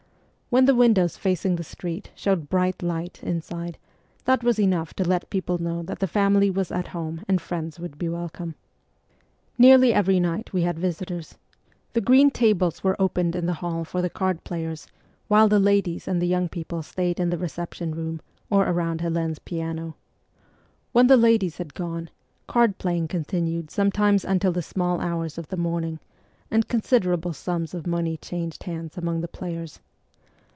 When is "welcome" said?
8.09-8.55